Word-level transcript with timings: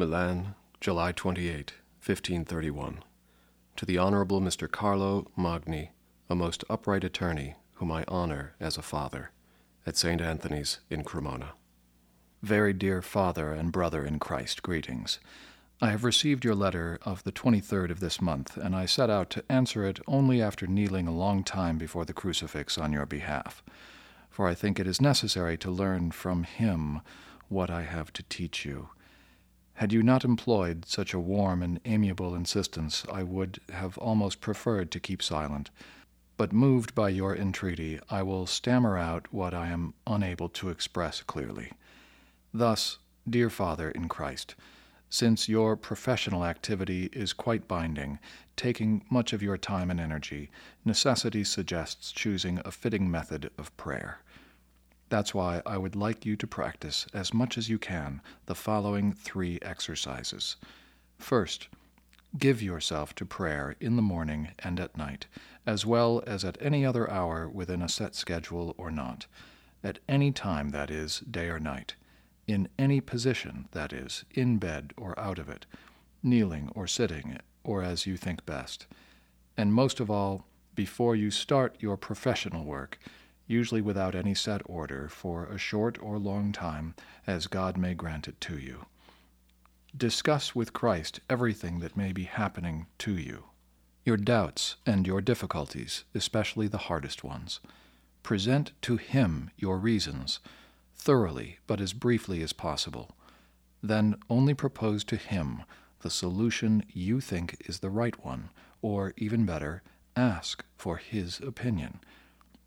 Milan, 0.00 0.54
July 0.80 1.12
28, 1.12 1.74
1531. 2.02 3.04
To 3.76 3.84
the 3.84 3.98
Honorable 3.98 4.40
Mr. 4.40 4.66
Carlo 4.66 5.30
Magni, 5.36 5.90
a 6.30 6.34
most 6.34 6.64
upright 6.70 7.04
attorney, 7.04 7.56
whom 7.74 7.92
I 7.92 8.06
honor 8.08 8.54
as 8.58 8.78
a 8.78 8.82
father, 8.82 9.30
at 9.86 9.98
St. 9.98 10.22
Anthony's 10.22 10.78
in 10.88 11.04
Cremona. 11.04 11.50
Very 12.42 12.72
dear 12.72 13.02
father 13.02 13.52
and 13.52 13.72
brother 13.72 14.06
in 14.06 14.18
Christ, 14.18 14.62
greetings. 14.62 15.20
I 15.82 15.90
have 15.90 16.02
received 16.02 16.46
your 16.46 16.54
letter 16.54 16.98
of 17.02 17.22
the 17.24 17.32
23rd 17.32 17.90
of 17.90 18.00
this 18.00 18.22
month, 18.22 18.56
and 18.56 18.74
I 18.74 18.86
set 18.86 19.10
out 19.10 19.28
to 19.30 19.44
answer 19.50 19.84
it 19.84 20.00
only 20.06 20.40
after 20.40 20.66
kneeling 20.66 21.08
a 21.08 21.14
long 21.14 21.44
time 21.44 21.76
before 21.76 22.06
the 22.06 22.14
crucifix 22.14 22.78
on 22.78 22.90
your 22.90 23.04
behalf. 23.04 23.62
For 24.30 24.48
I 24.48 24.54
think 24.54 24.80
it 24.80 24.86
is 24.86 24.98
necessary 24.98 25.58
to 25.58 25.70
learn 25.70 26.10
from 26.10 26.44
him 26.44 27.02
what 27.50 27.68
I 27.68 27.82
have 27.82 28.14
to 28.14 28.22
teach 28.22 28.64
you. 28.64 28.88
Had 29.80 29.94
you 29.94 30.02
not 30.02 30.26
employed 30.26 30.84
such 30.84 31.14
a 31.14 31.18
warm 31.18 31.62
and 31.62 31.80
amiable 31.86 32.34
insistence, 32.34 33.06
I 33.10 33.22
would 33.22 33.60
have 33.70 33.96
almost 33.96 34.42
preferred 34.42 34.90
to 34.90 35.00
keep 35.00 35.22
silent. 35.22 35.70
But 36.36 36.52
moved 36.52 36.94
by 36.94 37.08
your 37.08 37.34
entreaty, 37.34 37.98
I 38.10 38.22
will 38.22 38.44
stammer 38.44 38.98
out 38.98 39.32
what 39.32 39.54
I 39.54 39.68
am 39.68 39.94
unable 40.06 40.50
to 40.50 40.68
express 40.68 41.22
clearly. 41.22 41.72
Thus, 42.52 42.98
dear 43.26 43.48
Father 43.48 43.90
in 43.90 44.06
Christ, 44.06 44.54
since 45.08 45.48
your 45.48 45.76
professional 45.76 46.44
activity 46.44 47.08
is 47.14 47.32
quite 47.32 47.66
binding, 47.66 48.18
taking 48.56 49.06
much 49.08 49.32
of 49.32 49.42
your 49.42 49.56
time 49.56 49.90
and 49.90 49.98
energy, 49.98 50.50
necessity 50.84 51.42
suggests 51.42 52.12
choosing 52.12 52.60
a 52.66 52.70
fitting 52.70 53.10
method 53.10 53.50
of 53.56 53.74
prayer. 53.78 54.18
That's 55.10 55.34
why 55.34 55.60
I 55.66 55.76
would 55.76 55.96
like 55.96 56.24
you 56.24 56.36
to 56.36 56.46
practice, 56.46 57.04
as 57.12 57.34
much 57.34 57.58
as 57.58 57.68
you 57.68 57.78
can, 57.78 58.22
the 58.46 58.54
following 58.54 59.12
three 59.12 59.58
exercises. 59.60 60.56
First, 61.18 61.68
give 62.38 62.62
yourself 62.62 63.14
to 63.16 63.26
prayer 63.26 63.74
in 63.80 63.96
the 63.96 64.02
morning 64.02 64.52
and 64.60 64.78
at 64.78 64.96
night, 64.96 65.26
as 65.66 65.84
well 65.84 66.22
as 66.28 66.44
at 66.44 66.56
any 66.60 66.86
other 66.86 67.10
hour 67.10 67.48
within 67.48 67.82
a 67.82 67.88
set 67.88 68.14
schedule 68.14 68.72
or 68.78 68.92
not. 68.92 69.26
At 69.82 69.98
any 70.08 70.30
time, 70.30 70.70
that 70.70 70.92
is, 70.92 71.20
day 71.28 71.48
or 71.48 71.58
night. 71.58 71.96
In 72.46 72.68
any 72.78 73.00
position, 73.00 73.68
that 73.72 73.92
is, 73.92 74.24
in 74.30 74.58
bed 74.58 74.92
or 74.96 75.18
out 75.18 75.40
of 75.40 75.48
it, 75.48 75.66
kneeling 76.22 76.70
or 76.76 76.86
sitting, 76.86 77.36
or 77.64 77.82
as 77.82 78.06
you 78.06 78.16
think 78.16 78.46
best. 78.46 78.86
And 79.56 79.74
most 79.74 79.98
of 79.98 80.08
all, 80.08 80.46
before 80.76 81.16
you 81.16 81.32
start 81.32 81.76
your 81.80 81.96
professional 81.96 82.64
work, 82.64 82.98
usually 83.50 83.80
without 83.80 84.14
any 84.14 84.32
set 84.32 84.62
order, 84.64 85.08
for 85.08 85.46
a 85.46 85.58
short 85.58 86.00
or 86.00 86.18
long 86.18 86.52
time, 86.52 86.94
as 87.26 87.48
God 87.48 87.76
may 87.76 87.94
grant 87.94 88.28
it 88.28 88.40
to 88.42 88.56
you. 88.56 88.86
Discuss 89.96 90.54
with 90.54 90.72
Christ 90.72 91.18
everything 91.28 91.80
that 91.80 91.96
may 91.96 92.12
be 92.12 92.22
happening 92.24 92.86
to 92.98 93.16
you, 93.16 93.46
your 94.04 94.16
doubts 94.16 94.76
and 94.86 95.04
your 95.04 95.20
difficulties, 95.20 96.04
especially 96.14 96.68
the 96.68 96.86
hardest 96.86 97.24
ones. 97.24 97.58
Present 98.22 98.70
to 98.82 98.96
Him 98.96 99.50
your 99.56 99.78
reasons, 99.78 100.38
thoroughly 100.94 101.58
but 101.66 101.80
as 101.80 101.92
briefly 101.92 102.42
as 102.42 102.52
possible. 102.52 103.16
Then 103.82 104.14
only 104.28 104.54
propose 104.54 105.02
to 105.04 105.16
Him 105.16 105.62
the 106.02 106.10
solution 106.10 106.84
you 106.92 107.20
think 107.20 107.56
is 107.66 107.80
the 107.80 107.90
right 107.90 108.24
one, 108.24 108.50
or, 108.80 109.12
even 109.16 109.44
better, 109.44 109.82
ask 110.14 110.64
for 110.76 110.98
His 110.98 111.40
opinion 111.40 111.98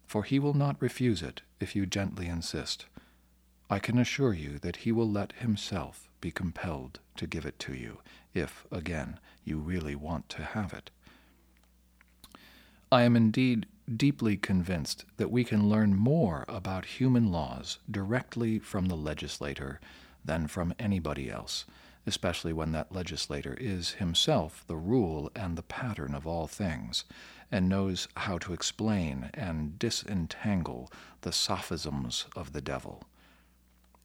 for 0.05 0.23
he 0.23 0.39
will 0.39 0.53
not 0.53 0.81
refuse 0.81 1.21
it 1.21 1.41
if 1.59 1.75
you 1.75 1.85
gently 1.85 2.27
insist. 2.27 2.85
I 3.69 3.79
can 3.79 3.97
assure 3.97 4.33
you 4.33 4.59
that 4.59 4.77
he 4.77 4.91
will 4.91 5.09
let 5.09 5.33
himself 5.33 6.09
be 6.21 6.31
compelled 6.31 6.99
to 7.17 7.27
give 7.27 7.45
it 7.45 7.57
to 7.59 7.73
you, 7.73 7.99
if, 8.33 8.65
again, 8.71 9.19
you 9.43 9.57
really 9.57 9.95
want 9.95 10.29
to 10.29 10.43
have 10.43 10.73
it. 10.73 10.89
I 12.91 13.03
am 13.03 13.15
indeed 13.15 13.65
deeply 13.97 14.37
convinced 14.37 15.05
that 15.17 15.31
we 15.31 15.43
can 15.43 15.67
learn 15.69 15.95
more 15.95 16.45
about 16.47 16.85
human 16.85 17.31
laws 17.31 17.79
directly 17.89 18.59
from 18.59 18.85
the 18.85 18.95
legislator 18.95 19.79
than 20.23 20.47
from 20.47 20.73
anybody 20.79 21.29
else, 21.29 21.65
especially 22.05 22.51
when 22.51 22.71
that 22.73 22.91
legislator 22.91 23.55
is 23.59 23.91
himself 23.91 24.63
the 24.67 24.75
rule 24.75 25.31
and 25.35 25.57
the 25.57 25.63
pattern 25.63 26.13
of 26.13 26.27
all 26.27 26.47
things, 26.47 27.05
and 27.51 27.69
knows 27.69 28.07
how 28.17 28.37
to 28.37 28.53
explain 28.53 29.29
and 29.33 29.79
disentangle 29.79 30.91
the 31.21 31.31
sophisms 31.31 32.25
of 32.35 32.51
the 32.51 32.61
devil. 32.61 33.03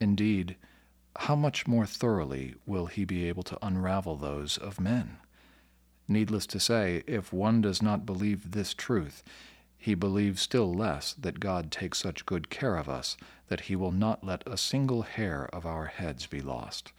Indeed, 0.01 0.57
how 1.17 1.35
much 1.35 1.67
more 1.67 1.87
thoroughly 1.87 2.55
will 2.67 2.87
he 2.87 3.05
be 3.05 3.29
able 3.29 3.43
to 3.45 3.59
unravel 3.61 4.17
those 4.17 4.59
of 4.59 4.79
men? 4.79 5.17
Needless 6.07 6.47
to 6.47 6.61
say, 6.61 7.03
if 7.07 7.33
one 7.33 7.61
does 7.61 7.83
not 7.83 8.07
believe 8.07 8.53
this 8.53 8.75
truth, 8.75 9.25
he 9.77 9.95
believes 9.95 10.41
still 10.41 10.73
less 10.73 11.13
that 11.15 11.41
God 11.41 11.71
takes 11.71 11.99
such 11.99 12.27
good 12.27 12.51
care 12.51 12.77
of 12.77 12.89
us 12.89 13.17
that 13.49 13.63
he 13.63 13.77
will 13.77 13.93
not 13.93 14.25
let 14.25 14.47
a 14.47 14.57
single 14.57 15.03
hair 15.03 15.49
of 15.53 15.67
our 15.67 15.87
heads 15.87 16.27
be 16.27 16.41
lost 16.41 16.93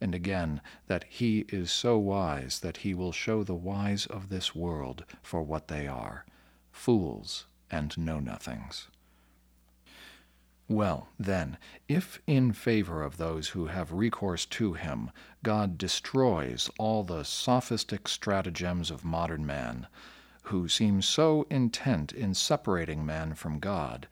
and 0.00 0.14
again 0.14 0.60
that 0.86 1.04
he 1.08 1.40
is 1.48 1.70
so 1.70 1.98
wise 1.98 2.60
that 2.60 2.78
he 2.78 2.94
will 2.94 3.12
show 3.12 3.42
the 3.42 3.54
wise 3.54 4.06
of 4.06 4.28
this 4.28 4.54
world 4.54 5.04
for 5.22 5.42
what 5.42 5.68
they 5.68 5.86
are 5.86 6.24
fools 6.72 7.46
and 7.70 7.96
know 7.98 8.18
nothings. 8.18 8.88
Well, 10.68 11.08
then, 11.18 11.58
if 11.88 12.20
in 12.28 12.52
favor 12.52 13.02
of 13.02 13.16
those 13.16 13.48
who 13.48 13.66
have 13.66 13.92
recourse 13.92 14.46
to 14.46 14.74
him, 14.74 15.10
God 15.42 15.76
destroys 15.76 16.70
all 16.78 17.02
the 17.02 17.24
sophistic 17.24 18.06
stratagems 18.06 18.90
of 18.90 19.04
modern 19.04 19.44
man, 19.44 19.88
who 20.44 20.68
seem 20.68 21.02
so 21.02 21.44
intent 21.50 22.12
in 22.12 22.34
separating 22.34 23.04
man 23.04 23.34
from 23.34 23.58
God, 23.58 24.06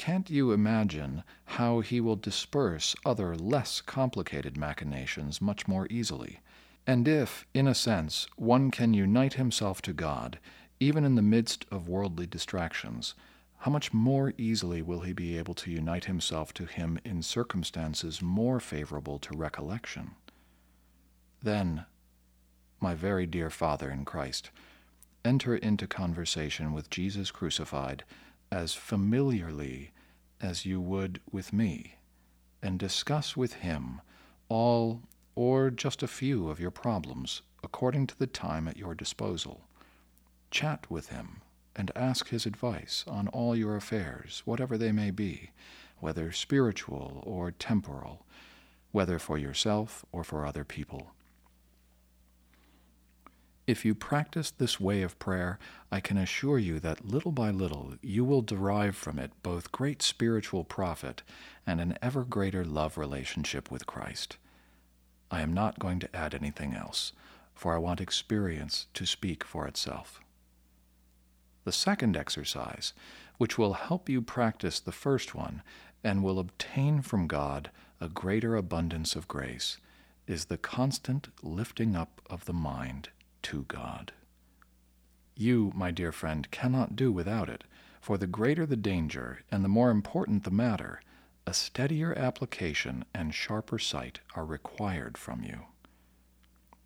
can't 0.00 0.30
you 0.30 0.50
imagine 0.50 1.22
how 1.44 1.80
he 1.80 2.00
will 2.00 2.16
disperse 2.16 2.96
other 3.04 3.36
less 3.36 3.82
complicated 3.82 4.56
machinations 4.56 5.42
much 5.42 5.68
more 5.68 5.86
easily? 5.90 6.40
And 6.86 7.06
if, 7.06 7.44
in 7.52 7.68
a 7.68 7.74
sense, 7.74 8.26
one 8.36 8.70
can 8.70 8.94
unite 8.94 9.34
himself 9.34 9.82
to 9.82 9.92
God, 9.92 10.38
even 10.80 11.04
in 11.04 11.16
the 11.16 11.22
midst 11.36 11.66
of 11.70 11.86
worldly 11.86 12.26
distractions, 12.26 13.14
how 13.58 13.70
much 13.70 13.92
more 13.92 14.32
easily 14.38 14.80
will 14.80 15.00
he 15.00 15.12
be 15.12 15.36
able 15.36 15.52
to 15.52 15.70
unite 15.70 16.06
himself 16.06 16.54
to 16.54 16.64
him 16.64 16.98
in 17.04 17.22
circumstances 17.22 18.22
more 18.22 18.58
favorable 18.58 19.18
to 19.18 19.36
recollection? 19.36 20.12
Then, 21.42 21.84
my 22.80 22.94
very 22.94 23.26
dear 23.26 23.50
Father 23.50 23.90
in 23.90 24.06
Christ, 24.06 24.50
enter 25.26 25.56
into 25.56 25.86
conversation 25.86 26.72
with 26.72 26.88
Jesus 26.88 27.30
crucified 27.30 28.04
as 28.50 28.74
familiarly 28.74 29.92
as 30.40 30.66
you 30.66 30.80
would 30.80 31.20
with 31.30 31.52
me, 31.52 31.96
and 32.62 32.78
discuss 32.78 33.36
with 33.36 33.54
him 33.54 34.00
all 34.48 35.02
or 35.34 35.70
just 35.70 36.02
a 36.02 36.08
few 36.08 36.50
of 36.50 36.60
your 36.60 36.70
problems 36.70 37.42
according 37.62 38.06
to 38.06 38.18
the 38.18 38.26
time 38.26 38.66
at 38.66 38.76
your 38.76 38.94
disposal. 38.94 39.62
Chat 40.50 40.90
with 40.90 41.10
him 41.10 41.42
and 41.76 41.92
ask 41.94 42.28
his 42.28 42.46
advice 42.46 43.04
on 43.06 43.28
all 43.28 43.54
your 43.54 43.76
affairs, 43.76 44.42
whatever 44.44 44.76
they 44.76 44.92
may 44.92 45.10
be, 45.10 45.50
whether 45.98 46.32
spiritual 46.32 47.22
or 47.24 47.50
temporal, 47.52 48.26
whether 48.90 49.18
for 49.18 49.38
yourself 49.38 50.04
or 50.10 50.24
for 50.24 50.44
other 50.44 50.64
people. 50.64 51.12
If 53.70 53.84
you 53.84 53.94
practice 53.94 54.50
this 54.50 54.80
way 54.80 55.02
of 55.02 55.16
prayer, 55.20 55.56
I 55.92 56.00
can 56.00 56.18
assure 56.18 56.58
you 56.58 56.80
that 56.80 57.04
little 57.04 57.30
by 57.30 57.52
little 57.52 57.94
you 58.02 58.24
will 58.24 58.42
derive 58.42 58.96
from 58.96 59.16
it 59.16 59.30
both 59.44 59.70
great 59.70 60.02
spiritual 60.02 60.64
profit 60.64 61.22
and 61.64 61.80
an 61.80 61.96
ever 62.02 62.24
greater 62.24 62.64
love 62.64 62.98
relationship 62.98 63.70
with 63.70 63.86
Christ. 63.86 64.38
I 65.30 65.40
am 65.40 65.54
not 65.54 65.78
going 65.78 66.00
to 66.00 66.16
add 66.16 66.34
anything 66.34 66.74
else, 66.74 67.12
for 67.54 67.72
I 67.72 67.78
want 67.78 68.00
experience 68.00 68.88
to 68.94 69.06
speak 69.06 69.44
for 69.44 69.68
itself. 69.68 70.20
The 71.62 71.70
second 71.70 72.16
exercise, 72.16 72.92
which 73.38 73.56
will 73.56 73.74
help 73.74 74.08
you 74.08 74.20
practice 74.20 74.80
the 74.80 74.90
first 74.90 75.32
one 75.32 75.62
and 76.02 76.24
will 76.24 76.40
obtain 76.40 77.02
from 77.02 77.28
God 77.28 77.70
a 78.00 78.08
greater 78.08 78.56
abundance 78.56 79.14
of 79.14 79.28
grace, 79.28 79.76
is 80.26 80.46
the 80.46 80.58
constant 80.58 81.28
lifting 81.40 81.94
up 81.94 82.20
of 82.28 82.46
the 82.46 82.52
mind 82.52 83.10
to 83.42 83.64
God. 83.68 84.12
You, 85.36 85.72
my 85.74 85.90
dear 85.90 86.12
friend, 86.12 86.50
cannot 86.50 86.96
do 86.96 87.10
without 87.10 87.48
it, 87.48 87.64
for 88.00 88.18
the 88.18 88.26
greater 88.26 88.66
the 88.66 88.76
danger 88.76 89.40
and 89.50 89.64
the 89.64 89.68
more 89.68 89.90
important 89.90 90.44
the 90.44 90.50
matter, 90.50 91.00
a 91.46 91.54
steadier 91.54 92.16
application 92.16 93.04
and 93.14 93.34
sharper 93.34 93.78
sight 93.78 94.20
are 94.34 94.44
required 94.44 95.16
from 95.16 95.42
you. 95.42 95.60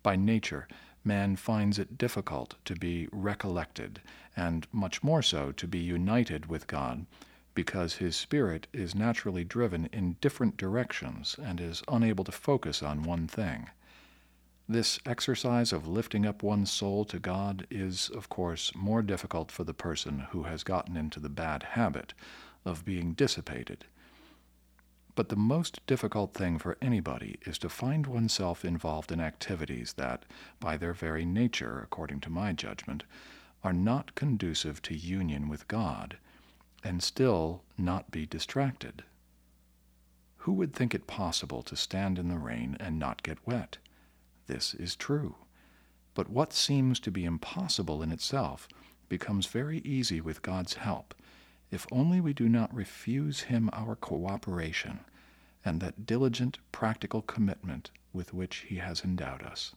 By 0.03 0.15
nature, 0.15 0.67
man 1.03 1.35
finds 1.35 1.77
it 1.77 1.97
difficult 1.97 2.55
to 2.65 2.75
be 2.75 3.07
recollected, 3.11 4.01
and 4.35 4.67
much 4.71 5.03
more 5.03 5.21
so 5.21 5.51
to 5.51 5.67
be 5.67 5.79
united 5.79 6.47
with 6.47 6.67
God, 6.67 7.05
because 7.53 7.95
his 7.95 8.15
spirit 8.15 8.67
is 8.73 8.95
naturally 8.95 9.43
driven 9.43 9.87
in 9.87 10.17
different 10.21 10.57
directions 10.57 11.35
and 11.41 11.59
is 11.59 11.83
unable 11.87 12.23
to 12.23 12.31
focus 12.31 12.81
on 12.81 13.03
one 13.03 13.27
thing. 13.27 13.69
This 14.67 14.99
exercise 15.05 15.71
of 15.71 15.87
lifting 15.87 16.25
up 16.25 16.41
one's 16.41 16.71
soul 16.71 17.05
to 17.05 17.19
God 17.19 17.67
is, 17.69 18.09
of 18.09 18.29
course, 18.29 18.71
more 18.75 19.03
difficult 19.03 19.51
for 19.51 19.63
the 19.63 19.75
person 19.75 20.27
who 20.31 20.43
has 20.43 20.63
gotten 20.63 20.97
into 20.97 21.19
the 21.19 21.29
bad 21.29 21.61
habit 21.61 22.15
of 22.65 22.83
being 22.83 23.13
dissipated. 23.13 23.85
But 25.13 25.29
the 25.29 25.35
most 25.35 25.85
difficult 25.85 26.33
thing 26.33 26.57
for 26.57 26.77
anybody 26.81 27.37
is 27.45 27.59
to 27.59 27.69
find 27.69 28.07
oneself 28.07 28.65
involved 28.65 29.11
in 29.11 29.21
activities 29.21 29.93
that, 29.93 30.25
by 30.59 30.77
their 30.77 30.93
very 30.93 31.25
nature, 31.25 31.79
according 31.79 32.21
to 32.21 32.31
my 32.31 32.51
judgment, 32.51 33.03
are 33.63 33.71
not 33.71 34.15
conducive 34.15 34.81
to 34.81 34.97
union 34.97 35.47
with 35.47 35.67
God, 35.67 36.17
and 36.83 37.03
still 37.03 37.61
not 37.77 38.09
be 38.09 38.25
distracted. 38.25 39.03
Who 40.37 40.53
would 40.53 40.73
think 40.73 40.95
it 40.95 41.07
possible 41.07 41.61
to 41.63 41.75
stand 41.75 42.17
in 42.17 42.29
the 42.29 42.39
rain 42.39 42.77
and 42.79 42.97
not 42.97 43.23
get 43.23 43.37
wet? 43.45 43.77
This 44.47 44.73
is 44.73 44.95
true. 44.95 45.35
But 46.13 46.29
what 46.29 46.53
seems 46.53 46.99
to 47.01 47.11
be 47.11 47.25
impossible 47.25 48.01
in 48.01 48.11
itself 48.11 48.67
becomes 49.09 49.47
very 49.47 49.79
easy 49.79 50.21
with 50.21 50.41
God's 50.41 50.75
help, 50.75 51.13
if 51.71 51.85
only 51.91 52.21
we 52.21 52.33
do 52.33 52.47
not 52.47 52.73
refuse 52.73 53.41
Him 53.41 53.69
our 53.73 53.95
cooperation 53.95 55.01
and 55.63 55.81
that 55.81 56.05
diligent 56.05 56.59
practical 56.71 57.21
commitment 57.21 57.91
with 58.13 58.33
which 58.33 58.65
He 58.67 58.77
has 58.77 59.03
endowed 59.03 59.41
us. 59.41 59.73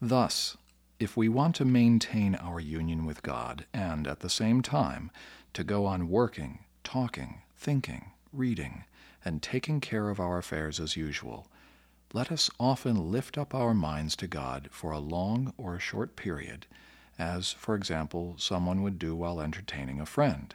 Thus, 0.00 0.56
if 0.98 1.16
we 1.16 1.28
want 1.28 1.54
to 1.56 1.64
maintain 1.64 2.34
our 2.34 2.58
union 2.58 3.04
with 3.04 3.22
God 3.22 3.66
and, 3.72 4.06
at 4.06 4.20
the 4.20 4.30
same 4.30 4.62
time, 4.62 5.10
to 5.52 5.62
go 5.62 5.86
on 5.86 6.08
working, 6.08 6.60
talking, 6.82 7.42
thinking, 7.56 8.12
reading, 8.32 8.84
and 9.24 9.42
taking 9.42 9.80
care 9.80 10.08
of 10.08 10.18
our 10.18 10.38
affairs 10.38 10.80
as 10.80 10.96
usual, 10.96 11.46
let 12.14 12.32
us 12.32 12.50
often 12.58 13.10
lift 13.10 13.36
up 13.36 13.54
our 13.54 13.74
minds 13.74 14.16
to 14.16 14.26
God 14.26 14.68
for 14.70 14.92
a 14.92 14.98
long 14.98 15.52
or 15.58 15.74
a 15.74 15.80
short 15.80 16.16
period, 16.16 16.66
as, 17.18 17.52
for 17.52 17.74
example, 17.74 18.34
someone 18.38 18.82
would 18.82 18.98
do 18.98 19.14
while 19.14 19.40
entertaining 19.40 20.00
a 20.00 20.06
friend. 20.06 20.54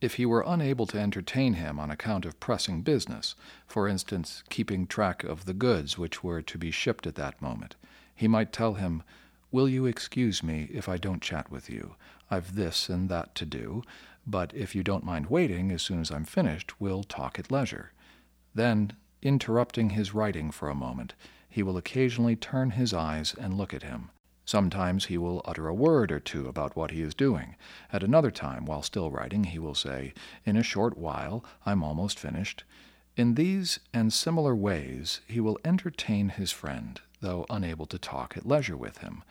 If 0.00 0.14
he 0.14 0.26
were 0.26 0.44
unable 0.46 0.86
to 0.88 0.98
entertain 0.98 1.54
him 1.54 1.78
on 1.78 1.90
account 1.90 2.24
of 2.26 2.40
pressing 2.40 2.82
business, 2.82 3.36
for 3.66 3.86
instance, 3.86 4.42
keeping 4.50 4.86
track 4.86 5.22
of 5.22 5.44
the 5.44 5.54
goods 5.54 5.96
which 5.96 6.24
were 6.24 6.42
to 6.42 6.58
be 6.58 6.70
shipped 6.70 7.06
at 7.06 7.14
that 7.14 7.40
moment, 7.40 7.76
he 8.14 8.26
might 8.26 8.52
tell 8.52 8.74
him, 8.74 9.02
Will 9.52 9.68
you 9.68 9.86
excuse 9.86 10.42
me 10.42 10.68
if 10.72 10.88
I 10.88 10.96
don't 10.96 11.22
chat 11.22 11.50
with 11.50 11.70
you? 11.70 11.94
I've 12.28 12.56
this 12.56 12.88
and 12.88 13.08
that 13.08 13.36
to 13.36 13.46
do, 13.46 13.84
but 14.26 14.52
if 14.52 14.74
you 14.74 14.82
don't 14.82 15.04
mind 15.04 15.26
waiting, 15.26 15.70
as 15.70 15.82
soon 15.82 16.00
as 16.00 16.10
I'm 16.10 16.24
finished, 16.24 16.80
we'll 16.80 17.04
talk 17.04 17.38
at 17.38 17.52
leisure. 17.52 17.92
Then 18.52 18.94
interrupting 19.24 19.90
his 19.90 20.14
writing 20.14 20.50
for 20.50 20.68
a 20.68 20.74
moment, 20.74 21.14
he 21.48 21.62
will 21.62 21.76
occasionally 21.76 22.36
turn 22.36 22.70
his 22.70 22.92
eyes 22.92 23.34
and 23.34 23.56
look 23.56 23.74
at 23.74 23.82
him. 23.82 24.10
Sometimes 24.44 25.06
he 25.06 25.16
will 25.16 25.40
utter 25.46 25.68
a 25.68 25.74
word 25.74 26.12
or 26.12 26.20
two 26.20 26.46
about 26.46 26.76
what 26.76 26.90
he 26.90 27.00
is 27.00 27.14
doing. 27.14 27.56
At 27.92 28.02
another 28.02 28.30
time, 28.30 28.66
while 28.66 28.82
still 28.82 29.10
writing, 29.10 29.44
he 29.44 29.58
will 29.58 29.74
say, 29.74 30.12
In 30.44 30.56
a 30.56 30.62
short 30.62 30.98
while, 30.98 31.42
I'm 31.64 31.82
almost 31.82 32.18
finished. 32.18 32.64
In 33.16 33.34
these 33.34 33.80
and 33.92 34.12
similar 34.12 34.54
ways, 34.54 35.20
he 35.26 35.40
will 35.40 35.58
entertain 35.64 36.28
his 36.28 36.52
friend, 36.52 37.00
though 37.20 37.46
unable 37.48 37.86
to 37.86 37.98
talk 37.98 38.36
at 38.36 38.46
leisure 38.46 38.76
with 38.76 38.98
him. 38.98 39.22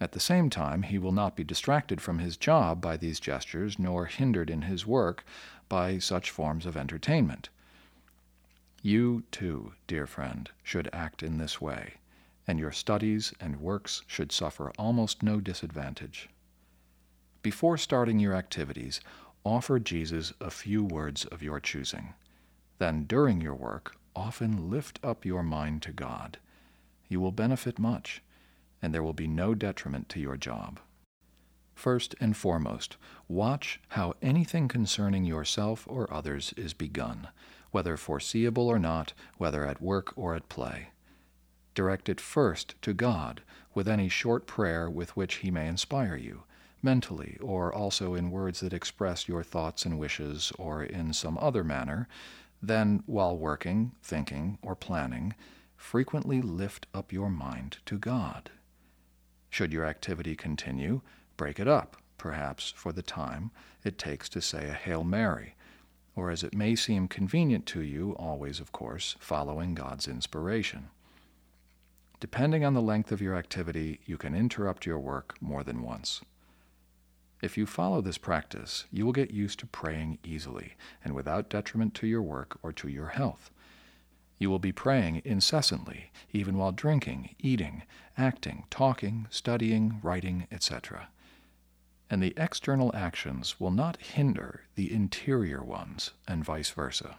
At 0.00 0.12
the 0.12 0.20
same 0.20 0.48
time, 0.50 0.84
he 0.84 0.98
will 0.98 1.12
not 1.12 1.36
be 1.36 1.44
distracted 1.44 2.00
from 2.00 2.18
his 2.18 2.36
job 2.36 2.80
by 2.80 2.96
these 2.96 3.20
gestures, 3.20 3.78
nor 3.78 4.06
hindered 4.06 4.48
in 4.48 4.62
his 4.62 4.86
work 4.86 5.24
by 5.68 5.98
such 5.98 6.30
forms 6.30 6.64
of 6.64 6.76
entertainment. 6.76 7.48
You, 8.86 9.24
too, 9.32 9.72
dear 9.88 10.06
friend, 10.06 10.48
should 10.62 10.88
act 10.92 11.20
in 11.20 11.38
this 11.38 11.60
way, 11.60 11.94
and 12.46 12.56
your 12.56 12.70
studies 12.70 13.34
and 13.40 13.60
works 13.60 14.04
should 14.06 14.30
suffer 14.30 14.70
almost 14.78 15.24
no 15.24 15.40
disadvantage. 15.40 16.28
Before 17.42 17.76
starting 17.78 18.20
your 18.20 18.32
activities, 18.32 19.00
offer 19.42 19.80
Jesus 19.80 20.34
a 20.40 20.52
few 20.52 20.84
words 20.84 21.24
of 21.24 21.42
your 21.42 21.58
choosing. 21.58 22.14
Then, 22.78 23.06
during 23.06 23.40
your 23.40 23.56
work, 23.56 23.96
often 24.14 24.70
lift 24.70 25.00
up 25.02 25.24
your 25.24 25.42
mind 25.42 25.82
to 25.82 25.90
God. 25.90 26.38
You 27.08 27.18
will 27.18 27.32
benefit 27.32 27.80
much, 27.80 28.22
and 28.80 28.94
there 28.94 29.02
will 29.02 29.12
be 29.12 29.26
no 29.26 29.52
detriment 29.56 30.08
to 30.10 30.20
your 30.20 30.36
job. 30.36 30.78
First 31.74 32.14
and 32.20 32.36
foremost, 32.36 32.98
watch 33.26 33.80
how 33.88 34.14
anything 34.22 34.68
concerning 34.68 35.24
yourself 35.24 35.88
or 35.90 36.08
others 36.14 36.54
is 36.56 36.72
begun 36.72 37.26
whether 37.76 37.98
foreseeable 37.98 38.68
or 38.68 38.78
not, 38.78 39.12
whether 39.36 39.66
at 39.66 39.82
work 39.82 40.10
or 40.16 40.34
at 40.34 40.48
play. 40.48 40.88
Direct 41.74 42.08
it 42.08 42.18
first 42.18 42.74
to 42.80 42.94
God 42.94 43.42
with 43.74 43.86
any 43.86 44.08
short 44.08 44.46
prayer 44.46 44.88
with 44.88 45.14
which 45.14 45.34
He 45.34 45.50
may 45.50 45.68
inspire 45.68 46.16
you, 46.16 46.44
mentally, 46.80 47.36
or 47.38 47.70
also 47.70 48.14
in 48.14 48.30
words 48.30 48.60
that 48.60 48.72
express 48.72 49.28
your 49.28 49.42
thoughts 49.42 49.84
and 49.84 49.98
wishes, 49.98 50.54
or 50.58 50.82
in 50.82 51.12
some 51.12 51.36
other 51.36 51.62
manner. 51.62 52.08
Then, 52.62 53.02
while 53.04 53.36
working, 53.36 53.92
thinking, 54.02 54.56
or 54.62 54.74
planning, 54.74 55.34
frequently 55.76 56.40
lift 56.40 56.86
up 56.94 57.12
your 57.12 57.28
mind 57.28 57.76
to 57.84 57.98
God. 57.98 58.52
Should 59.50 59.74
your 59.74 59.84
activity 59.84 60.34
continue, 60.34 61.02
break 61.36 61.60
it 61.60 61.68
up, 61.68 61.98
perhaps 62.16 62.72
for 62.74 62.90
the 62.90 63.02
time 63.02 63.50
it 63.84 63.98
takes 63.98 64.30
to 64.30 64.40
say 64.40 64.66
a 64.66 64.72
Hail 64.72 65.04
Mary 65.04 65.56
or 66.16 66.30
as 66.30 66.42
it 66.42 66.54
may 66.54 66.74
seem 66.74 67.06
convenient 67.06 67.66
to 67.66 67.82
you, 67.82 68.16
always, 68.18 68.58
of 68.58 68.72
course, 68.72 69.14
following 69.20 69.74
God's 69.74 70.08
inspiration. 70.08 70.88
Depending 72.18 72.64
on 72.64 72.72
the 72.72 72.80
length 72.80 73.12
of 73.12 73.20
your 73.20 73.36
activity, 73.36 74.00
you 74.06 74.16
can 74.16 74.34
interrupt 74.34 74.86
your 74.86 74.98
work 74.98 75.36
more 75.40 75.62
than 75.62 75.82
once. 75.82 76.22
If 77.42 77.58
you 77.58 77.66
follow 77.66 78.00
this 78.00 78.16
practice, 78.16 78.86
you 78.90 79.04
will 79.04 79.12
get 79.12 79.30
used 79.30 79.58
to 79.58 79.66
praying 79.66 80.18
easily 80.24 80.72
and 81.04 81.14
without 81.14 81.50
detriment 81.50 81.92
to 81.96 82.06
your 82.06 82.22
work 82.22 82.58
or 82.62 82.72
to 82.72 82.88
your 82.88 83.08
health. 83.08 83.50
You 84.38 84.48
will 84.48 84.58
be 84.58 84.72
praying 84.72 85.20
incessantly, 85.24 86.10
even 86.32 86.56
while 86.56 86.72
drinking, 86.72 87.36
eating, 87.38 87.82
acting, 88.16 88.64
talking, 88.70 89.26
studying, 89.30 90.00
writing, 90.02 90.46
etc 90.50 91.08
and 92.08 92.22
the 92.22 92.34
external 92.36 92.94
actions 92.94 93.58
will 93.58 93.70
not 93.70 94.00
hinder 94.00 94.62
the 94.74 94.92
interior 94.92 95.62
ones, 95.62 96.12
and 96.28 96.44
vice 96.44 96.70
versa. 96.70 97.18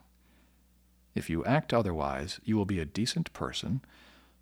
If 1.14 1.30
you 1.30 1.44
act 1.46 1.74
otherwise, 1.74 2.40
you 2.44 2.56
will 2.56 2.66
be 2.66 2.80
a 2.80 2.86
decent 2.86 3.34
person, 3.34 3.82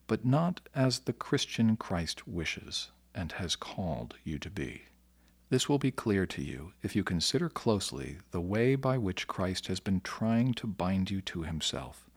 but 0.07 0.25
not 0.25 0.61
as 0.75 0.99
the 0.99 1.13
Christian 1.13 1.77
Christ 1.77 2.27
wishes 2.27 2.91
and 3.15 3.31
has 3.33 3.55
called 3.55 4.15
you 4.23 4.37
to 4.39 4.49
be. 4.49 4.83
This 5.49 5.69
will 5.69 5.79
be 5.79 5.91
clear 5.91 6.25
to 6.27 6.43
you 6.43 6.73
if 6.83 6.95
you 6.95 7.03
consider 7.03 7.49
closely 7.49 8.17
the 8.31 8.41
way 8.41 8.75
by 8.75 8.97
which 8.97 9.27
Christ 9.27 9.67
has 9.67 9.79
been 9.79 10.01
trying 10.01 10.53
to 10.55 10.67
bind 10.67 11.09
you 11.09 11.21
to 11.21 11.43
himself. 11.43 12.09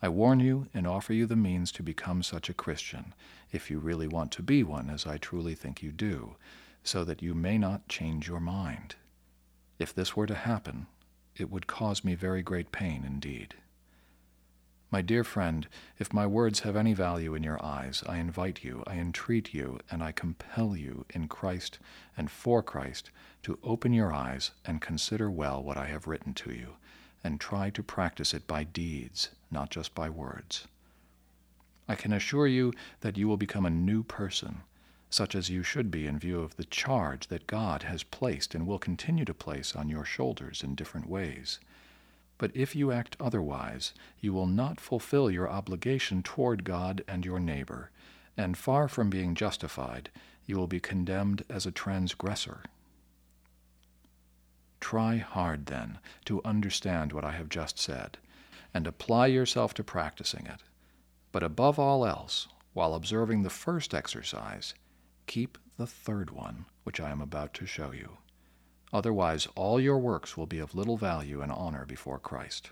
I 0.00 0.08
warn 0.08 0.40
you 0.40 0.66
and 0.74 0.86
offer 0.86 1.12
you 1.12 1.26
the 1.26 1.36
means 1.36 1.72
to 1.72 1.82
become 1.82 2.22
such 2.22 2.48
a 2.48 2.54
Christian, 2.54 3.14
if 3.52 3.70
you 3.70 3.78
really 3.78 4.08
want 4.08 4.32
to 4.32 4.42
be 4.42 4.62
one, 4.62 4.90
as 4.90 5.06
I 5.06 5.18
truly 5.18 5.54
think 5.54 5.82
you 5.82 5.92
do 5.92 6.36
so 6.84 7.04
that 7.04 7.22
you 7.22 7.34
may 7.34 7.58
not 7.58 7.88
change 7.88 8.28
your 8.28 8.40
mind. 8.40 8.96
If 9.78 9.94
this 9.94 10.16
were 10.16 10.26
to 10.26 10.34
happen, 10.34 10.86
it 11.36 11.50
would 11.50 11.66
cause 11.66 12.04
me 12.04 12.14
very 12.14 12.42
great 12.42 12.72
pain 12.72 13.04
indeed. 13.04 13.54
My 14.90 15.00
dear 15.00 15.24
friend, 15.24 15.66
if 15.98 16.12
my 16.12 16.26
words 16.26 16.60
have 16.60 16.76
any 16.76 16.92
value 16.92 17.34
in 17.34 17.42
your 17.42 17.64
eyes, 17.64 18.04
I 18.06 18.18
invite 18.18 18.62
you, 18.62 18.82
I 18.86 18.96
entreat 18.96 19.54
you, 19.54 19.78
and 19.90 20.02
I 20.02 20.12
compel 20.12 20.76
you 20.76 21.06
in 21.10 21.28
Christ 21.28 21.78
and 22.14 22.30
for 22.30 22.62
Christ 22.62 23.10
to 23.44 23.58
open 23.62 23.94
your 23.94 24.12
eyes 24.12 24.50
and 24.66 24.82
consider 24.82 25.30
well 25.30 25.62
what 25.62 25.78
I 25.78 25.86
have 25.86 26.06
written 26.06 26.34
to 26.34 26.52
you, 26.52 26.74
and 27.24 27.40
try 27.40 27.70
to 27.70 27.82
practice 27.82 28.34
it 28.34 28.46
by 28.46 28.64
deeds, 28.64 29.30
not 29.50 29.70
just 29.70 29.94
by 29.94 30.10
words. 30.10 30.66
I 31.88 31.94
can 31.94 32.12
assure 32.12 32.46
you 32.46 32.74
that 33.00 33.16
you 33.16 33.26
will 33.26 33.38
become 33.38 33.64
a 33.64 33.70
new 33.70 34.02
person 34.02 34.60
such 35.12 35.34
as 35.34 35.50
you 35.50 35.62
should 35.62 35.90
be 35.90 36.06
in 36.06 36.18
view 36.18 36.40
of 36.40 36.56
the 36.56 36.64
charge 36.64 37.28
that 37.28 37.46
God 37.46 37.82
has 37.82 38.02
placed 38.02 38.54
and 38.54 38.66
will 38.66 38.78
continue 38.78 39.26
to 39.26 39.34
place 39.34 39.76
on 39.76 39.90
your 39.90 40.06
shoulders 40.06 40.62
in 40.62 40.74
different 40.74 41.06
ways. 41.06 41.60
But 42.38 42.50
if 42.54 42.74
you 42.74 42.90
act 42.90 43.16
otherwise, 43.20 43.92
you 44.20 44.32
will 44.32 44.46
not 44.46 44.80
fulfill 44.80 45.30
your 45.30 45.50
obligation 45.50 46.22
toward 46.22 46.64
God 46.64 47.04
and 47.06 47.26
your 47.26 47.38
neighbor, 47.38 47.90
and 48.38 48.56
far 48.56 48.88
from 48.88 49.10
being 49.10 49.34
justified, 49.34 50.08
you 50.46 50.56
will 50.56 50.66
be 50.66 50.80
condemned 50.80 51.44
as 51.50 51.66
a 51.66 51.70
transgressor. 51.70 52.62
Try 54.80 55.18
hard, 55.18 55.66
then, 55.66 55.98
to 56.24 56.42
understand 56.42 57.12
what 57.12 57.24
I 57.24 57.32
have 57.32 57.50
just 57.50 57.78
said, 57.78 58.16
and 58.72 58.86
apply 58.86 59.26
yourself 59.26 59.74
to 59.74 59.84
practicing 59.84 60.46
it. 60.46 60.62
But 61.32 61.42
above 61.42 61.78
all 61.78 62.06
else, 62.06 62.48
while 62.72 62.94
observing 62.94 63.42
the 63.42 63.50
first 63.50 63.92
exercise, 63.92 64.72
Keep 65.26 65.58
the 65.78 65.86
third 65.86 66.30
one, 66.30 66.66
which 66.84 67.00
I 67.00 67.10
am 67.10 67.20
about 67.20 67.54
to 67.54 67.66
show 67.66 67.92
you. 67.92 68.18
Otherwise, 68.92 69.48
all 69.54 69.80
your 69.80 69.98
works 69.98 70.36
will 70.36 70.46
be 70.46 70.58
of 70.58 70.74
little 70.74 70.96
value 70.98 71.40
and 71.40 71.50
honor 71.50 71.86
before 71.86 72.18
Christ. 72.18 72.70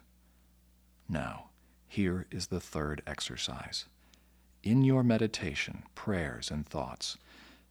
Now, 1.09 1.51
here 1.89 2.27
is 2.31 2.49
the 2.49 2.61
third 2.61 3.03
exercise. 3.07 3.87
in 4.63 4.85
your 4.85 5.03
meditation, 5.03 5.83
prayers, 5.95 6.51
and 6.51 6.67
thoughts, 6.67 7.17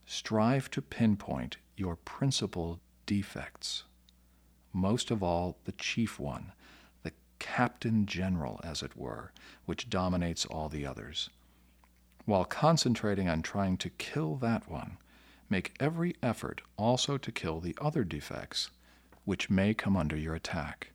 strive 0.05 0.69
to 0.71 0.81
pinpoint 0.81 1.57
your 1.75 1.95
principal 1.95 2.79
defects. 3.05 3.83
Most 4.73 5.11
of 5.11 5.21
all, 5.23 5.57
the 5.65 5.71
chief 5.73 6.19
one, 6.19 6.51
the 7.03 7.11
captain 7.39 8.05
general, 8.05 8.59
as 8.63 8.81
it 8.83 8.95
were, 8.95 9.31
which 9.65 9.89
dominates 9.89 10.45
all 10.45 10.69
the 10.69 10.85
others. 10.85 11.29
While 12.29 12.45
concentrating 12.45 13.27
on 13.27 13.41
trying 13.41 13.77
to 13.77 13.89
kill 13.89 14.35
that 14.35 14.69
one, 14.69 14.97
make 15.49 15.75
every 15.79 16.15
effort 16.21 16.61
also 16.77 17.17
to 17.17 17.31
kill 17.31 17.59
the 17.59 17.75
other 17.81 18.03
defects, 18.03 18.69
which 19.25 19.49
may 19.49 19.73
come 19.73 19.97
under 19.97 20.15
your 20.15 20.35
attack, 20.35 20.91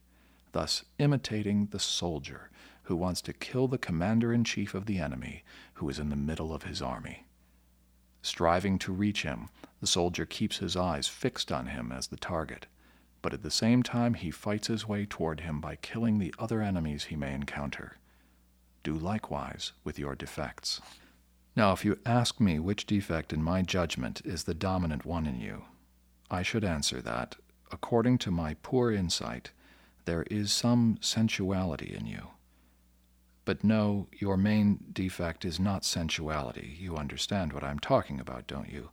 thus 0.53 0.85
imitating 1.01 1.67
the 1.73 1.81
soldier 1.81 2.51
who 2.85 2.95
wants 2.95 3.21
to 3.23 3.33
kill 3.33 3.67
the 3.67 3.79
commander 3.79 4.33
in 4.33 4.45
chief 4.45 4.75
of 4.75 4.87
the 4.87 5.01
enemy 5.01 5.43
who 5.73 5.89
is 5.89 5.99
in 5.99 6.09
the 6.09 6.15
middle 6.15 6.55
of 6.55 6.63
his 6.63 6.81
army. 6.81 7.27
Striving 8.23 8.79
to 8.79 8.93
reach 8.93 9.25
him, 9.25 9.49
the 9.81 9.89
soldier 9.89 10.27
keeps 10.27 10.59
his 10.59 10.77
eyes 10.77 11.09
fixed 11.09 11.51
on 11.51 11.67
him 11.67 11.91
as 11.91 12.07
the 12.07 12.17
target, 12.17 12.67
but 13.23 13.35
at 13.35 13.43
the 13.43 13.51
same 13.51 13.83
time 13.83 14.15
he 14.15 14.31
fights 14.31 14.69
his 14.69 14.87
way 14.87 15.05
toward 15.05 15.41
him 15.41 15.61
by 15.61 15.75
killing 15.75 16.21
the 16.21 16.33
other 16.39 16.63
enemies 16.63 17.07
he 17.07 17.17
may 17.17 17.35
encounter. 17.35 17.97
Do 18.85 18.95
likewise 18.95 19.73
with 19.83 19.99
your 19.99 20.15
defects. 20.15 20.81
Now, 21.57 21.73
if 21.73 21.85
you 21.85 21.99
ask 22.05 22.41
me 22.41 22.59
which 22.59 22.87
defect 22.87 23.33
in 23.33 23.43
my 23.43 23.63
judgment 23.63 24.21
is 24.25 24.45
the 24.45 24.55
dominant 24.55 25.05
one 25.05 25.27
in 25.27 25.41
you, 25.41 25.65
I 26.31 26.43
should 26.43 26.65
answer 26.65 27.01
that, 27.03 27.37
according 27.71 28.19
to 28.19 28.31
my 28.31 28.57
poor 28.63 28.91
insight, 28.91 29.53
there 30.05 30.25
is 30.31 30.53
some 30.53 30.99
sensuality 31.01 31.95
in 31.97 32.07
you. 32.07 32.29
But 33.45 33.63
no, 33.63 34.09
your 34.13 34.37
main 34.37 34.85
defect 34.93 35.45
is 35.45 35.61
not 35.61 35.85
sensuality. 35.85 36.77
You 36.81 36.97
understand 36.97 37.53
what 37.53 37.63
I'm 37.63 37.79
talking 37.79 38.19
about, 38.19 38.47
don't 38.47 38.71
you? 38.73 38.91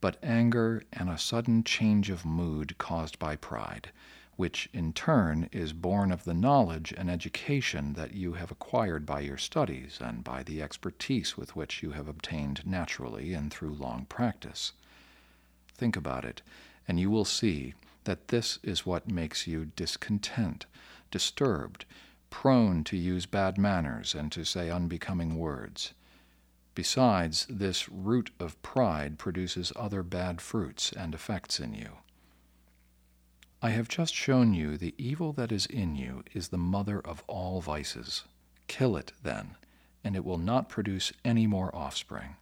But 0.00 0.18
anger 0.22 0.82
and 0.92 1.08
a 1.08 1.18
sudden 1.18 1.64
change 1.64 2.10
of 2.10 2.26
mood 2.26 2.76
caused 2.78 3.18
by 3.18 3.36
pride, 3.36 3.90
which 4.36 4.68
in 4.72 4.92
turn 4.92 5.48
is 5.50 5.72
born 5.72 6.12
of 6.12 6.24
the 6.24 6.34
knowledge 6.34 6.92
and 6.96 7.10
education 7.10 7.94
that 7.94 8.12
you 8.12 8.34
have 8.34 8.50
acquired 8.50 9.06
by 9.06 9.20
your 9.20 9.38
studies 9.38 9.98
and 10.00 10.22
by 10.22 10.42
the 10.42 10.62
expertise 10.62 11.36
with 11.36 11.56
which 11.56 11.82
you 11.82 11.90
have 11.92 12.06
obtained 12.06 12.66
naturally 12.66 13.32
and 13.32 13.50
through 13.50 13.72
long 13.72 14.04
practice. 14.06 14.72
Think 15.74 15.96
about 15.96 16.24
it, 16.24 16.42
and 16.86 17.00
you 17.00 17.10
will 17.10 17.24
see 17.24 17.74
that 18.04 18.28
this 18.28 18.58
is 18.62 18.86
what 18.86 19.10
makes 19.10 19.46
you 19.46 19.66
discontent, 19.76 20.66
disturbed, 21.10 21.84
prone 22.28 22.84
to 22.84 22.96
use 22.96 23.26
bad 23.26 23.56
manners 23.56 24.14
and 24.14 24.30
to 24.32 24.44
say 24.44 24.70
unbecoming 24.70 25.36
words. 25.36 25.94
Besides, 26.74 27.46
this 27.48 27.88
root 27.88 28.30
of 28.38 28.60
pride 28.62 29.18
produces 29.18 29.72
other 29.74 30.02
bad 30.02 30.42
fruits 30.42 30.92
and 30.92 31.14
effects 31.14 31.58
in 31.58 31.72
you. 31.72 31.96
I 33.62 33.70
have 33.70 33.88
just 33.88 34.14
shown 34.14 34.52
you 34.52 34.76
the 34.76 34.94
evil 34.98 35.32
that 35.32 35.50
is 35.50 35.64
in 35.64 35.96
you 35.96 36.24
is 36.34 36.48
the 36.48 36.58
mother 36.58 37.00
of 37.00 37.24
all 37.26 37.62
vices. 37.62 38.24
Kill 38.68 38.98
it, 38.98 39.12
then, 39.22 39.56
and 40.04 40.14
it 40.14 40.26
will 40.26 40.38
not 40.38 40.68
produce 40.68 41.10
any 41.24 41.46
more 41.46 41.74
offspring. 41.74 42.36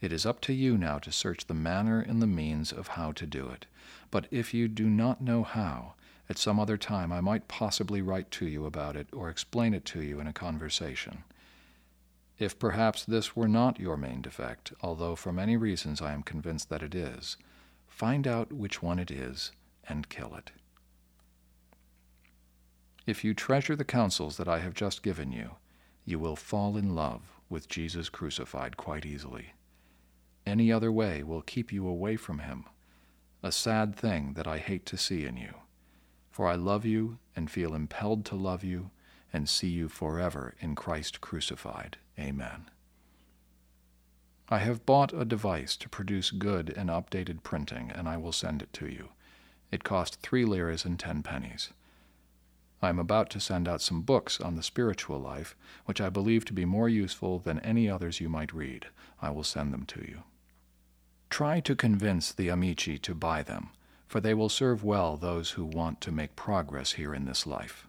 It 0.00 0.12
is 0.12 0.24
up 0.24 0.40
to 0.42 0.54
you 0.54 0.78
now 0.78 0.98
to 1.00 1.12
search 1.12 1.46
the 1.46 1.54
manner 1.54 2.00
and 2.00 2.22
the 2.22 2.26
means 2.26 2.72
of 2.72 2.88
how 2.88 3.12
to 3.12 3.26
do 3.26 3.48
it. 3.48 3.66
But 4.10 4.26
if 4.30 4.54
you 4.54 4.66
do 4.66 4.88
not 4.88 5.20
know 5.20 5.42
how, 5.42 5.94
at 6.30 6.38
some 6.38 6.58
other 6.58 6.78
time 6.78 7.12
I 7.12 7.20
might 7.20 7.46
possibly 7.46 8.00
write 8.00 8.30
to 8.32 8.46
you 8.46 8.64
about 8.64 8.96
it 8.96 9.08
or 9.12 9.28
explain 9.28 9.74
it 9.74 9.84
to 9.86 10.02
you 10.02 10.20
in 10.20 10.26
a 10.26 10.32
conversation. 10.32 11.24
If 12.38 12.58
perhaps 12.58 13.04
this 13.04 13.36
were 13.36 13.48
not 13.48 13.78
your 13.78 13.98
main 13.98 14.22
defect, 14.22 14.72
although 14.80 15.16
for 15.16 15.34
many 15.34 15.58
reasons 15.58 16.00
I 16.00 16.14
am 16.14 16.22
convinced 16.22 16.70
that 16.70 16.82
it 16.82 16.94
is, 16.94 17.36
find 17.86 18.26
out 18.26 18.54
which 18.54 18.82
one 18.82 18.98
it 18.98 19.10
is 19.10 19.52
and 19.88 20.08
kill 20.08 20.34
it. 20.34 20.52
If 23.06 23.22
you 23.22 23.34
treasure 23.34 23.76
the 23.76 23.84
counsels 23.84 24.36
that 24.38 24.48
I 24.48 24.60
have 24.60 24.74
just 24.74 25.02
given 25.02 25.30
you, 25.30 25.56
you 26.04 26.18
will 26.18 26.36
fall 26.36 26.76
in 26.76 26.94
love 26.94 27.22
with 27.48 27.68
Jesus 27.68 28.08
crucified 28.08 28.76
quite 28.76 29.04
easily. 29.04 29.52
Any 30.46 30.72
other 30.72 30.92
way 30.92 31.22
will 31.22 31.42
keep 31.42 31.72
you 31.72 31.86
away 31.86 32.16
from 32.16 32.40
him, 32.40 32.64
a 33.42 33.52
sad 33.52 33.94
thing 33.94 34.34
that 34.34 34.46
I 34.46 34.58
hate 34.58 34.86
to 34.86 34.96
see 34.96 35.24
in 35.24 35.36
you. 35.36 35.54
For 36.30 36.48
I 36.48 36.54
love 36.54 36.84
you 36.84 37.18
and 37.36 37.50
feel 37.50 37.74
impelled 37.74 38.24
to 38.26 38.34
love 38.34 38.64
you 38.64 38.90
and 39.32 39.48
see 39.48 39.68
you 39.68 39.88
forever 39.88 40.54
in 40.60 40.74
Christ 40.74 41.20
crucified. 41.20 41.98
Amen. 42.18 42.70
I 44.48 44.58
have 44.58 44.84
bought 44.84 45.12
a 45.12 45.24
device 45.24 45.76
to 45.76 45.88
produce 45.88 46.30
good 46.30 46.72
and 46.76 46.90
updated 46.90 47.42
printing, 47.42 47.90
and 47.90 48.08
I 48.08 48.16
will 48.16 48.32
send 48.32 48.62
it 48.62 48.72
to 48.74 48.86
you. 48.86 49.08
It 49.74 49.82
cost 49.82 50.20
three 50.20 50.44
liras 50.44 50.84
and 50.84 51.00
ten 51.00 51.24
pennies. 51.24 51.70
I 52.80 52.88
am 52.90 53.00
about 53.00 53.28
to 53.30 53.40
send 53.40 53.66
out 53.66 53.80
some 53.80 54.02
books 54.02 54.40
on 54.40 54.54
the 54.54 54.62
spiritual 54.62 55.18
life, 55.18 55.56
which 55.84 56.00
I 56.00 56.10
believe 56.10 56.44
to 56.44 56.52
be 56.52 56.64
more 56.64 56.88
useful 56.88 57.40
than 57.40 57.58
any 57.58 57.90
others 57.90 58.20
you 58.20 58.28
might 58.28 58.54
read. 58.54 58.86
I 59.20 59.30
will 59.30 59.42
send 59.42 59.72
them 59.72 59.84
to 59.86 59.98
you. 59.98 60.22
Try 61.28 61.58
to 61.58 61.74
convince 61.74 62.30
the 62.30 62.50
amici 62.50 62.98
to 62.98 63.16
buy 63.16 63.42
them, 63.42 63.70
for 64.06 64.20
they 64.20 64.32
will 64.32 64.48
serve 64.48 64.84
well 64.84 65.16
those 65.16 65.50
who 65.50 65.64
want 65.64 66.00
to 66.02 66.12
make 66.12 66.36
progress 66.36 66.92
here 66.92 67.12
in 67.12 67.24
this 67.24 67.44
life. 67.44 67.88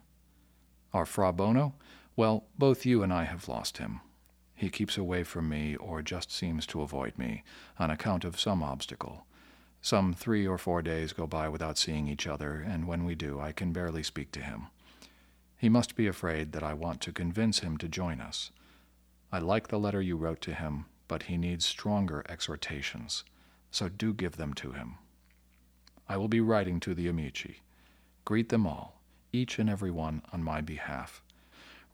Our 0.92 1.06
Fra 1.06 1.32
Bono? 1.32 1.74
Well, 2.16 2.46
both 2.58 2.84
you 2.84 3.04
and 3.04 3.12
I 3.12 3.22
have 3.26 3.46
lost 3.46 3.78
him. 3.78 4.00
He 4.56 4.70
keeps 4.70 4.98
away 4.98 5.22
from 5.22 5.48
me 5.48 5.76
or 5.76 6.02
just 6.02 6.32
seems 6.32 6.66
to 6.66 6.82
avoid 6.82 7.16
me 7.16 7.44
on 7.78 7.92
account 7.92 8.24
of 8.24 8.40
some 8.40 8.60
obstacle. 8.60 9.24
Some 9.86 10.14
three 10.14 10.48
or 10.48 10.58
four 10.58 10.82
days 10.82 11.12
go 11.12 11.28
by 11.28 11.48
without 11.48 11.78
seeing 11.78 12.08
each 12.08 12.26
other, 12.26 12.54
and 12.54 12.88
when 12.88 13.04
we 13.04 13.14
do, 13.14 13.38
I 13.38 13.52
can 13.52 13.72
barely 13.72 14.02
speak 14.02 14.32
to 14.32 14.40
him. 14.40 14.66
He 15.56 15.68
must 15.68 15.94
be 15.94 16.08
afraid 16.08 16.50
that 16.50 16.64
I 16.64 16.74
want 16.74 17.00
to 17.02 17.12
convince 17.12 17.60
him 17.60 17.76
to 17.76 17.88
join 17.88 18.20
us. 18.20 18.50
I 19.30 19.38
like 19.38 19.68
the 19.68 19.78
letter 19.78 20.02
you 20.02 20.16
wrote 20.16 20.40
to 20.40 20.54
him, 20.54 20.86
but 21.06 21.30
he 21.30 21.36
needs 21.36 21.64
stronger 21.64 22.24
exhortations, 22.28 23.22
so 23.70 23.88
do 23.88 24.12
give 24.12 24.38
them 24.38 24.54
to 24.54 24.72
him. 24.72 24.98
I 26.08 26.16
will 26.16 26.26
be 26.26 26.40
writing 26.40 26.80
to 26.80 26.92
the 26.92 27.06
Amici. 27.06 27.60
Greet 28.24 28.48
them 28.48 28.66
all, 28.66 29.00
each 29.32 29.56
and 29.60 29.70
every 29.70 29.92
one, 29.92 30.22
on 30.32 30.42
my 30.42 30.60
behalf. 30.62 31.22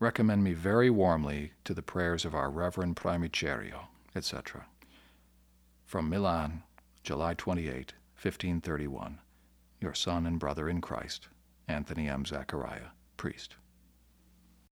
Recommend 0.01 0.43
me 0.43 0.55
very 0.55 0.89
warmly 0.89 1.53
to 1.65 1.75
the 1.75 1.83
prayers 1.83 2.25
of 2.25 2.35
our 2.35 2.49
Reverend 2.49 2.97
Primicerio, 2.97 3.89
etc. 4.17 4.65
From 5.85 6.09
Milan, 6.09 6.63
July 7.03 7.35
28, 7.35 7.95
1531. 8.15 9.19
Your 9.81 9.93
son 9.93 10.25
and 10.25 10.39
brother 10.39 10.69
in 10.69 10.81
Christ, 10.81 11.27
Anthony 11.67 12.09
M. 12.09 12.23
Zaccaria, 12.25 12.91
priest. 13.17 13.57